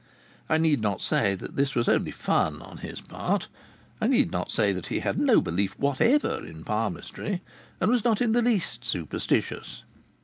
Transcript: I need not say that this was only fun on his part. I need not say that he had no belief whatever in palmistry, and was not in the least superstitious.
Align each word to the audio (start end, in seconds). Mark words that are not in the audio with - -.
I 0.49 0.57
need 0.57 0.81
not 0.81 0.99
say 0.99 1.35
that 1.35 1.55
this 1.55 1.75
was 1.75 1.87
only 1.87 2.09
fun 2.09 2.59
on 2.63 2.77
his 2.77 3.01
part. 3.01 3.47
I 4.01 4.07
need 4.07 4.31
not 4.31 4.51
say 4.51 4.71
that 4.71 4.87
he 4.87 5.01
had 5.01 5.19
no 5.19 5.41
belief 5.41 5.77
whatever 5.77 6.43
in 6.43 6.63
palmistry, 6.63 7.43
and 7.79 7.91
was 7.91 8.03
not 8.03 8.19
in 8.19 8.31
the 8.31 8.41
least 8.41 8.83
superstitious. 8.83 9.83